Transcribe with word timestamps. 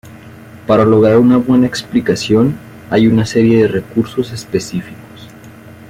Para 0.65 0.83
lograr 0.83 1.17
una 1.19 1.37
buena 1.37 1.67
explicación, 1.67 2.57
hay 2.89 3.05
una 3.05 3.23
serie 3.23 3.61
de 3.61 3.67
recursos 3.67 4.31
específicos. 4.31 5.29